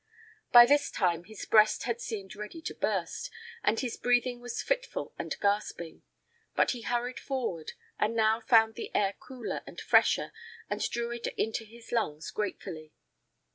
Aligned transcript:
By 0.51 0.65
this 0.65 0.89
time 0.89 1.25
his 1.25 1.45
breast 1.45 1.83
had 1.83 2.01
seemed 2.01 2.35
ready 2.35 2.59
to 2.63 2.73
burst, 2.73 3.29
and 3.63 3.79
his 3.79 3.97
breathing 3.97 4.39
was 4.41 4.63
fitful 4.63 5.13
and 5.19 5.39
gasping; 5.41 6.01
but 6.55 6.71
he 6.71 6.81
hurried 6.81 7.19
forward 7.19 7.73
and 7.99 8.15
now 8.15 8.39
found 8.39 8.73
the 8.73 8.89
air 8.95 9.13
cooler 9.19 9.61
and 9.67 9.79
fresher 9.79 10.31
and 10.71 10.81
drew 10.89 11.11
it 11.11 11.27
into 11.37 11.65
his 11.65 11.91
lungs 11.91 12.31
gratefully. 12.31 12.93